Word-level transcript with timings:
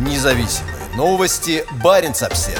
Независимые 0.00 0.76
новости. 0.96 1.62
Барин 1.84 2.12
обсерва 2.12 2.58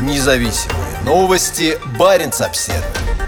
Независимые 0.00 0.85
новости. 1.06 1.78
Барин 1.98 2.32
обседный. 2.40 3.25